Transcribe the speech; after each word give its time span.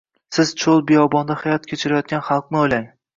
Siz, 0.35 0.53
cho‘l-biyobonda 0.61 1.35
hayot 1.41 1.67
kechirayotgan 1.73 2.25
xalqni 2.31 2.61
o‘ylang! 2.63 2.89